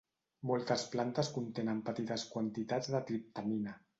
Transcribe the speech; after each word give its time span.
Moltes 0.51 0.85
plantes 0.93 1.29
contenen 1.35 1.83
petites 1.89 2.25
quantitats 2.33 2.93
de 2.95 3.05
triptamina. 3.13 3.79